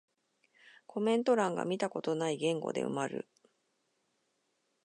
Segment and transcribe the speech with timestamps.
[0.87, 3.29] コメント欄が見たことない言語で埋まる